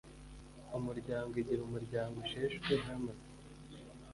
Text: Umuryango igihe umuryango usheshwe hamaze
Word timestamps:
Umuryango 0.77 1.33
igihe 1.41 1.61
umuryango 1.63 2.15
usheshwe 2.23 2.71
hamaze 2.85 3.29